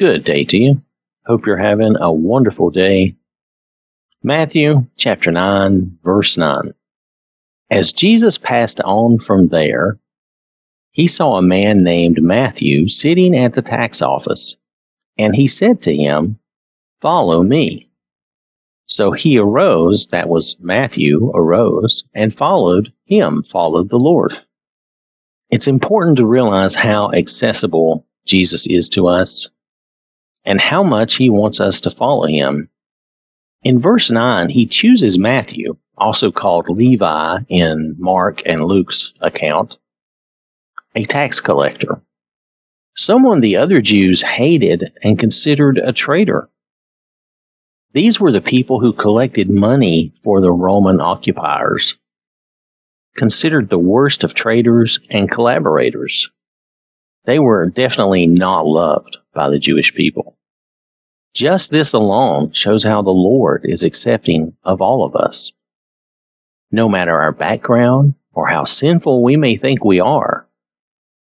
Good 0.00 0.24
day 0.24 0.44
to 0.44 0.56
you. 0.56 0.82
Hope 1.26 1.44
you're 1.44 1.58
having 1.58 1.96
a 2.00 2.10
wonderful 2.10 2.70
day. 2.70 3.16
Matthew 4.22 4.86
chapter 4.96 5.30
9, 5.30 5.98
verse 6.02 6.38
9. 6.38 6.72
As 7.70 7.92
Jesus 7.92 8.38
passed 8.38 8.80
on 8.80 9.18
from 9.18 9.48
there, 9.48 9.98
he 10.90 11.06
saw 11.06 11.36
a 11.36 11.42
man 11.42 11.84
named 11.84 12.22
Matthew 12.22 12.88
sitting 12.88 13.36
at 13.36 13.52
the 13.52 13.60
tax 13.60 14.00
office, 14.00 14.56
and 15.18 15.36
he 15.36 15.48
said 15.48 15.82
to 15.82 15.94
him, 15.94 16.38
Follow 17.02 17.42
me. 17.42 17.90
So 18.86 19.12
he 19.12 19.38
arose, 19.38 20.06
that 20.12 20.30
was 20.30 20.56
Matthew, 20.58 21.30
arose 21.34 22.04
and 22.14 22.32
followed 22.32 22.90
him, 23.04 23.42
followed 23.42 23.90
the 23.90 24.00
Lord. 24.00 24.32
It's 25.50 25.68
important 25.68 26.16
to 26.16 26.26
realize 26.26 26.74
how 26.74 27.12
accessible 27.12 28.06
Jesus 28.24 28.66
is 28.66 28.88
to 28.90 29.06
us 29.06 29.50
and 30.44 30.60
how 30.60 30.82
much 30.82 31.16
he 31.16 31.30
wants 31.30 31.60
us 31.60 31.82
to 31.82 31.90
follow 31.90 32.26
him. 32.26 32.68
In 33.62 33.80
verse 33.80 34.10
9, 34.10 34.48
he 34.48 34.66
chooses 34.66 35.18
Matthew, 35.18 35.76
also 35.96 36.30
called 36.30 36.68
Levi 36.68 37.40
in 37.48 37.96
Mark 37.98 38.42
and 38.46 38.64
Luke's 38.64 39.12
account, 39.20 39.76
a 40.94 41.04
tax 41.04 41.40
collector, 41.40 42.02
someone 42.96 43.40
the 43.40 43.56
other 43.56 43.80
Jews 43.80 44.22
hated 44.22 44.92
and 45.02 45.18
considered 45.18 45.78
a 45.78 45.92
traitor. 45.92 46.48
These 47.92 48.18
were 48.18 48.32
the 48.32 48.40
people 48.40 48.80
who 48.80 48.92
collected 48.92 49.50
money 49.50 50.14
for 50.24 50.40
the 50.40 50.52
Roman 50.52 51.00
occupiers, 51.00 51.98
considered 53.16 53.68
the 53.68 53.78
worst 53.78 54.24
of 54.24 54.32
traitors 54.32 55.00
and 55.10 55.30
collaborators. 55.30 56.30
They 57.24 57.38
were 57.38 57.66
definitely 57.66 58.26
not 58.26 58.66
loved 58.66 59.18
by 59.40 59.48
the 59.48 59.58
Jewish 59.58 59.94
people. 59.94 60.36
Just 61.32 61.70
this 61.70 61.94
alone 61.94 62.52
shows 62.52 62.84
how 62.84 63.00
the 63.00 63.10
Lord 63.10 63.62
is 63.64 63.84
accepting 63.84 64.54
of 64.62 64.82
all 64.82 65.02
of 65.02 65.16
us. 65.16 65.54
No 66.70 66.90
matter 66.90 67.18
our 67.18 67.32
background 67.32 68.16
or 68.34 68.48
how 68.48 68.64
sinful 68.64 69.22
we 69.22 69.38
may 69.38 69.56
think 69.56 69.82
we 69.82 69.98
are, 69.98 70.46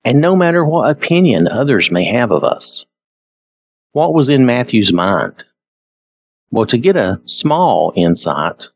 and 0.03 0.19
no 0.19 0.35
matter 0.35 0.65
what 0.65 0.89
opinion 0.89 1.47
others 1.47 1.89
may 1.89 2.03
have 2.03 2.31
of 2.31 2.43
us. 2.43 2.85
What 3.93 4.13
was 4.13 4.27
in 4.27 4.45
Matthew's 4.45 4.91
mind? 4.91 5.45
Well, 6.49 6.65
to 6.65 6.77
get 6.77 6.97
a 6.97 7.21
small 7.23 7.93
insight, 7.95 8.67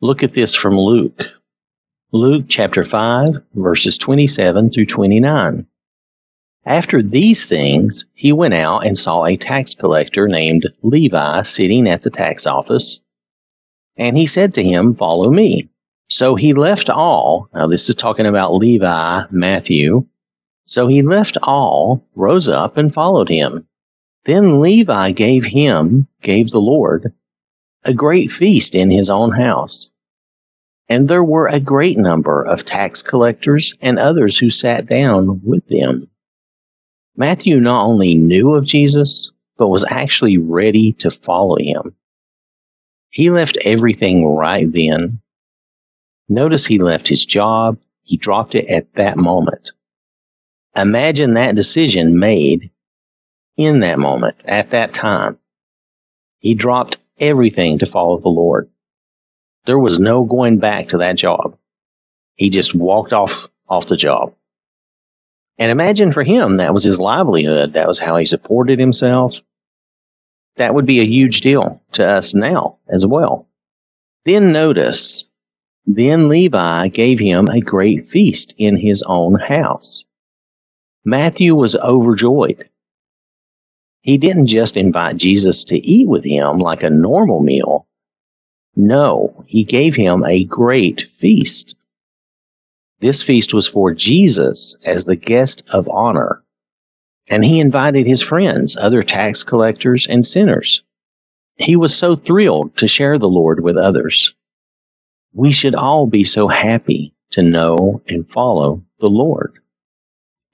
look 0.00 0.22
at 0.22 0.32
this 0.32 0.54
from 0.54 0.78
Luke. 0.78 1.24
Luke 2.10 2.46
chapter 2.48 2.84
5, 2.84 3.42
verses 3.52 3.98
27 3.98 4.70
through 4.70 4.86
29. 4.86 5.66
After 6.66 7.02
these 7.02 7.46
things, 7.46 8.06
he 8.12 8.32
went 8.32 8.54
out 8.54 8.86
and 8.86 8.98
saw 8.98 9.24
a 9.24 9.36
tax 9.36 9.74
collector 9.74 10.28
named 10.28 10.68
Levi 10.82 11.42
sitting 11.42 11.88
at 11.88 12.02
the 12.02 12.10
tax 12.10 12.46
office. 12.46 13.00
And 13.96 14.16
he 14.16 14.26
said 14.26 14.54
to 14.54 14.62
him, 14.62 14.94
Follow 14.94 15.30
me. 15.30 15.70
So 16.08 16.34
he 16.34 16.52
left 16.52 16.90
all. 16.90 17.48
Now, 17.54 17.66
this 17.66 17.88
is 17.88 17.94
talking 17.94 18.26
about 18.26 18.54
Levi, 18.54 19.22
Matthew. 19.30 20.06
So 20.66 20.86
he 20.86 21.02
left 21.02 21.38
all, 21.42 22.06
rose 22.14 22.48
up, 22.48 22.76
and 22.76 22.92
followed 22.92 23.28
him. 23.28 23.66
Then 24.24 24.60
Levi 24.60 25.12
gave 25.12 25.44
him, 25.44 26.08
gave 26.20 26.50
the 26.50 26.60
Lord, 26.60 27.14
a 27.84 27.94
great 27.94 28.30
feast 28.30 28.74
in 28.74 28.90
his 28.90 29.08
own 29.08 29.32
house. 29.32 29.90
And 30.88 31.08
there 31.08 31.24
were 31.24 31.46
a 31.46 31.60
great 31.60 31.96
number 31.96 32.42
of 32.42 32.64
tax 32.64 33.00
collectors 33.00 33.74
and 33.80 33.98
others 33.98 34.36
who 34.36 34.50
sat 34.50 34.86
down 34.86 35.40
with 35.44 35.66
them. 35.68 36.09
Matthew 37.16 37.60
not 37.60 37.84
only 37.86 38.14
knew 38.14 38.54
of 38.54 38.64
Jesus, 38.64 39.32
but 39.56 39.68
was 39.68 39.84
actually 39.88 40.38
ready 40.38 40.92
to 40.94 41.10
follow 41.10 41.56
him. 41.58 41.94
He 43.10 43.30
left 43.30 43.58
everything 43.64 44.24
right 44.26 44.70
then. 44.72 45.20
Notice 46.28 46.64
he 46.64 46.78
left 46.78 47.08
his 47.08 47.26
job, 47.26 47.78
he 48.02 48.16
dropped 48.16 48.54
it 48.54 48.68
at 48.68 48.94
that 48.94 49.16
moment. 49.16 49.72
Imagine 50.76 51.34
that 51.34 51.56
decision 51.56 52.18
made 52.18 52.70
in 53.56 53.80
that 53.80 53.98
moment, 53.98 54.36
at 54.46 54.70
that 54.70 54.94
time. 54.94 55.38
He 56.38 56.54
dropped 56.54 56.96
everything 57.18 57.78
to 57.78 57.86
follow 57.86 58.18
the 58.18 58.28
Lord. 58.28 58.70
There 59.66 59.78
was 59.78 59.98
no 59.98 60.24
going 60.24 60.58
back 60.58 60.88
to 60.88 60.98
that 60.98 61.16
job. 61.16 61.58
He 62.36 62.48
just 62.50 62.74
walked 62.74 63.12
off 63.12 63.48
off 63.68 63.86
the 63.86 63.96
job. 63.96 64.34
And 65.60 65.70
imagine 65.70 66.10
for 66.10 66.24
him 66.24 66.56
that 66.56 66.74
was 66.74 66.82
his 66.82 66.98
livelihood. 66.98 67.74
That 67.74 67.86
was 67.86 68.00
how 68.00 68.16
he 68.16 68.26
supported 68.26 68.80
himself. 68.80 69.40
That 70.56 70.74
would 70.74 70.86
be 70.86 70.98
a 71.00 71.06
huge 71.06 71.42
deal 71.42 71.80
to 71.92 72.04
us 72.04 72.34
now 72.34 72.78
as 72.88 73.06
well. 73.06 73.46
Then 74.24 74.48
notice, 74.52 75.26
then 75.86 76.28
Levi 76.28 76.88
gave 76.88 77.20
him 77.20 77.46
a 77.48 77.60
great 77.60 78.08
feast 78.08 78.54
in 78.58 78.76
his 78.76 79.04
own 79.06 79.38
house. 79.38 80.04
Matthew 81.04 81.54
was 81.54 81.76
overjoyed 81.76 82.68
he 84.02 84.16
didn't 84.16 84.46
just 84.46 84.76
invite 84.76 85.16
Jesus 85.16 85.64
to 85.66 85.76
eat 85.78 86.08
with 86.08 86.24
him 86.24 86.58
like 86.58 86.82
a 86.82 86.90
normal 86.90 87.40
meal. 87.40 87.86
No, 88.74 89.44
he 89.46 89.64
gave 89.64 89.94
him 89.94 90.24
a 90.24 90.44
great 90.44 91.02
feast. 91.02 91.76
This 93.00 93.22
feast 93.22 93.54
was 93.54 93.66
for 93.66 93.94
Jesus 93.94 94.76
as 94.84 95.04
the 95.04 95.16
guest 95.16 95.70
of 95.72 95.88
honor. 95.88 96.42
And 97.30 97.44
he 97.44 97.60
invited 97.60 98.06
his 98.06 98.22
friends, 98.22 98.76
other 98.76 99.02
tax 99.02 99.42
collectors, 99.42 100.06
and 100.06 100.24
sinners. 100.24 100.82
He 101.56 101.76
was 101.76 101.94
so 101.94 102.16
thrilled 102.16 102.76
to 102.78 102.88
share 102.88 103.18
the 103.18 103.28
Lord 103.28 103.62
with 103.62 103.76
others. 103.76 104.34
We 105.32 105.52
should 105.52 105.74
all 105.74 106.06
be 106.06 106.24
so 106.24 106.48
happy 106.48 107.14
to 107.32 107.42
know 107.42 108.02
and 108.08 108.30
follow 108.30 108.82
the 108.98 109.08
Lord. 109.08 109.58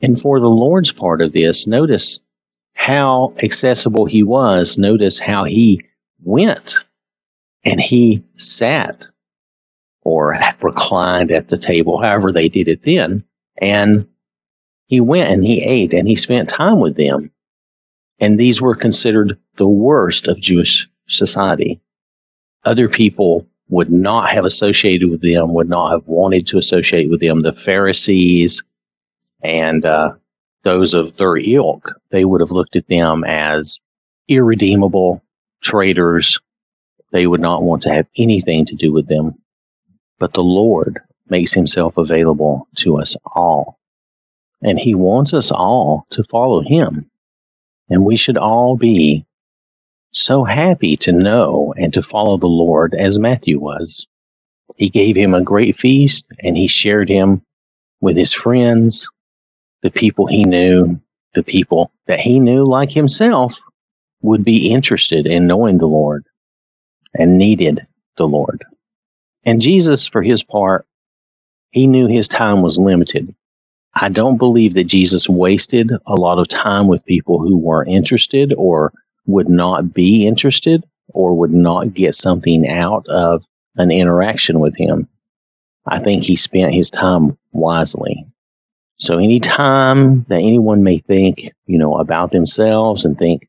And 0.01 0.21
for 0.21 0.41
the 0.41 0.49
Lord's 0.49 0.93
part 0.93 1.23
of 1.23 1.33
this, 1.33 1.67
notice 1.67 2.21
how 2.75 3.35
accessible 3.43 4.05
he 4.05 4.23
was, 4.23 4.77
notice 4.77 5.19
how 5.19 5.45
he 5.45 5.87
went 6.23 6.85
and 7.65 7.81
he 7.81 8.23
sat 8.37 9.09
or 10.07 10.39
reclined 10.63 11.33
at 11.33 11.49
the 11.49 11.59
table, 11.59 12.01
however 12.01 12.31
they 12.31 12.49
did 12.49 12.69
it 12.69 12.81
then. 12.85 13.25
And 13.61 14.07
he 14.87 15.01
went 15.01 15.33
and 15.33 15.45
he 15.45 15.65
ate 15.65 15.95
and 15.95 16.07
he 16.07 16.15
spent 16.15 16.49
time 16.49 16.79
with 16.79 16.97
them. 16.97 17.33
And 18.21 18.39
these 18.39 18.63
were 18.63 18.77
considered 18.77 19.41
the 19.57 19.67
worst 19.67 20.29
of 20.29 20.41
Jewish 20.41 20.89
society. 21.09 21.81
Other 22.65 22.89
people 22.89 23.49
would 23.69 23.91
not 23.91 24.31
have 24.31 24.45
associated 24.45 25.11
with 25.11 25.23
them, 25.23 25.55
would 25.55 25.69
not 25.69 25.91
have 25.91 26.07
wanted 26.07 26.47
to 26.49 26.59
associate 26.59 27.11
with 27.11 27.21
them. 27.21 27.41
The 27.41 27.53
Pharisees 27.53 28.63
and 29.43 29.85
uh, 29.85 30.13
those 30.63 30.95
of 30.95 31.17
their 31.17 31.37
ilk, 31.37 32.01
they 32.11 32.25
would 32.25 32.41
have 32.43 32.53
looked 32.53 32.77
at 32.77 32.87
them 32.87 33.25
as 33.25 33.81
irredeemable 34.29 35.25
traitors. 35.61 36.39
They 37.11 37.27
would 37.27 37.41
not 37.41 37.65
want 37.65 37.83
to 37.83 37.93
have 37.93 38.07
anything 38.17 38.67
to 38.67 38.77
do 38.77 38.93
with 38.93 39.09
them. 39.09 39.35
But 40.19 40.33
the 40.33 40.43
Lord 40.43 41.01
makes 41.29 41.53
himself 41.53 41.97
available 41.97 42.69
to 42.77 42.99
us 42.99 43.17
all. 43.25 43.79
And 44.63 44.79
he 44.79 44.95
wants 44.95 45.35
us 45.35 45.51
all 45.53 46.07
to 46.11 46.25
follow 46.25 46.63
him. 46.63 47.11
And 47.91 48.05
we 48.05 48.17
should 48.17 48.39
all 48.39 48.77
be 48.77 49.27
so 50.13 50.45
happy 50.45 50.97
to 50.97 51.13
know 51.13 51.75
and 51.77 51.93
to 51.95 52.03
follow 52.03 52.39
the 52.39 52.47
Lord 52.47 52.95
as 52.95 53.19
Matthew 53.19 53.61
was. 53.61 54.07
He 54.77 54.89
gave 54.89 55.17
him 55.17 55.35
a 55.35 55.43
great 55.43 55.79
feast 55.79 56.27
and 56.43 56.57
he 56.57 56.69
shared 56.69 57.09
him 57.09 57.43
with 58.01 58.17
his 58.17 58.33
friends 58.33 59.09
the 59.83 59.91
people 59.91 60.27
he 60.27 60.45
knew, 60.45 61.01
the 61.35 61.43
people 61.43 61.93
that 62.07 62.21
he 62.21 62.41
knew, 62.41 62.65
like 62.65 62.91
himself, 62.91 63.55
would 64.23 64.45
be 64.45 64.73
interested 64.73 65.27
in 65.27 65.47
knowing 65.47 65.79
the 65.79 65.87
Lord 65.87 66.25
and 67.15 67.39
needed 67.39 67.87
the 68.17 68.27
Lord. 68.27 68.65
And 69.47 69.61
Jesus, 69.61 70.09
for 70.09 70.23
his 70.23 70.43
part, 70.43 70.87
he 71.71 71.87
knew 71.87 72.09
his 72.09 72.27
time 72.27 72.63
was 72.63 72.79
limited. 72.79 73.35
I 73.95 74.09
don't 74.09 74.39
believe 74.39 74.75
that 74.75 74.85
Jesus 74.85 75.29
wasted 75.29 75.93
a 76.05 76.15
lot 76.15 76.39
of 76.39 76.49
time 76.49 76.89
with 76.89 77.07
people 77.07 77.39
who 77.39 77.57
weren't 77.57 77.89
interested 77.89 78.53
or 78.53 78.93
would 79.25 79.49
not 79.49 79.95
be 79.95 80.27
interested 80.27 80.85
or 81.09 81.39
would 81.39 81.53
not 81.53 81.95
get 81.95 82.15
something 82.17 82.69
out 82.69 83.07
of 83.09 83.45
an 83.77 83.91
interaction 83.93 84.59
with 84.59 84.77
him. 84.77 85.09
I 85.87 86.01
think 86.01 86.25
he 86.25 86.37
spent 86.37 86.75
his 86.75 86.91
time 86.91 87.39
wisely. 87.53 88.27
So 88.99 89.19
anytime 89.19 90.25
that 90.25 90.41
anyone 90.41 90.83
may 90.83 90.99
think, 90.99 91.53
you 91.67 91.79
know, 91.79 91.99
about 91.99 92.33
themselves 92.33 93.05
and 93.05 93.17
think 93.17 93.49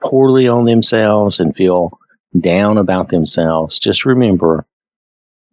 poorly 0.00 0.46
on 0.46 0.66
themselves 0.66 1.40
and 1.40 1.56
feel 1.56 1.98
down 2.38 2.78
about 2.78 3.08
themselves, 3.08 3.80
just 3.80 4.04
remember 4.04 4.66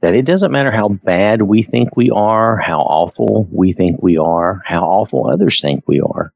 that 0.01 0.15
it 0.15 0.25
doesn't 0.25 0.51
matter 0.51 0.71
how 0.71 0.89
bad 0.89 1.41
we 1.41 1.63
think 1.63 1.95
we 1.97 2.11
are, 2.11 2.57
how 2.57 2.81
awful 2.81 3.47
we 3.51 3.73
think 3.73 4.01
we 4.01 4.17
are, 4.17 4.61
how 4.65 4.83
awful 4.85 5.27
others 5.29 5.61
think 5.61 5.83
we 5.87 6.01
are. 6.01 6.31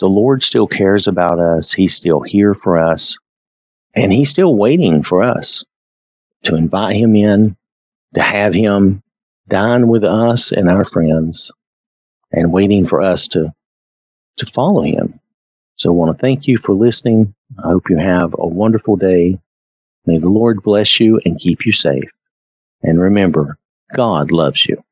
the 0.00 0.08
Lord 0.08 0.44
still 0.44 0.68
cares 0.68 1.08
about 1.08 1.40
us. 1.40 1.72
He's 1.72 1.94
still 1.96 2.20
here 2.22 2.54
for 2.54 2.78
us. 2.78 3.18
And 3.94 4.12
He's 4.12 4.30
still 4.30 4.54
waiting 4.54 5.02
for 5.02 5.24
us 5.24 5.64
to 6.44 6.56
invite 6.56 6.96
Him 6.96 7.16
in, 7.16 7.56
to 8.14 8.22
have 8.22 8.54
Him 8.54 9.02
dine 9.48 9.88
with 9.88 10.04
us 10.04 10.52
and 10.52 10.68
our 10.70 10.84
friends, 10.84 11.52
and 12.32 12.52
waiting 12.52 12.86
for 12.86 13.02
us 13.02 13.28
to, 13.30 13.52
to 14.38 14.46
follow 14.46 14.82
Him. 14.82 15.20
So 15.76 15.90
I 15.90 15.94
want 15.94 16.16
to 16.16 16.20
thank 16.20 16.48
you 16.48 16.58
for 16.58 16.74
listening. 16.74 17.34
I 17.58 17.68
hope 17.68 17.90
you 17.90 17.98
have 17.98 18.34
a 18.38 18.46
wonderful 18.46 18.96
day. 18.96 19.38
May 20.06 20.18
the 20.18 20.30
Lord 20.30 20.62
bless 20.62 21.00
you 21.00 21.20
and 21.24 21.38
keep 21.40 21.66
you 21.66 21.72
safe. 21.72 22.10
And 22.82 23.00
remember, 23.00 23.58
God 23.94 24.32
loves 24.32 24.66
you. 24.66 24.82